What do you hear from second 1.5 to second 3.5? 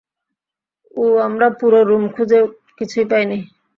পুরো রুম খুঁজে কিছুই পাইনি।